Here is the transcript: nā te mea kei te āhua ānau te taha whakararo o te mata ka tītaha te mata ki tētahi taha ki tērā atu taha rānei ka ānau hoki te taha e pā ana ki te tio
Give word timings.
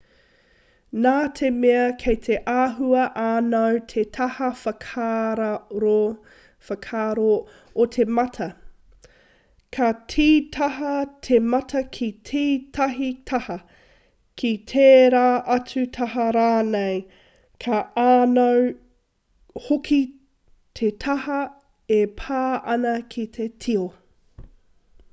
nā 1.05 1.11
te 1.39 1.47
mea 1.63 1.81
kei 2.03 2.15
te 2.27 2.37
āhua 2.53 3.01
ānau 3.23 3.75
te 3.91 4.03
taha 4.15 4.47
whakararo 4.61 7.25
o 7.85 7.87
te 7.97 8.05
mata 8.21 8.47
ka 9.77 9.91
tītaha 10.15 10.95
te 11.29 11.39
mata 11.51 11.83
ki 11.99 12.09
tētahi 12.31 13.11
taha 13.33 13.59
ki 14.43 14.51
tērā 14.73 15.27
atu 15.59 15.85
taha 16.01 16.27
rānei 16.41 16.99
ka 17.67 17.85
ānau 18.07 18.67
hoki 19.69 20.01
te 20.81 20.91
taha 21.07 21.39
e 21.97 22.01
pā 22.23 22.43
ana 22.77 22.97
ki 23.17 23.29
te 23.39 23.49
tio 23.67 23.87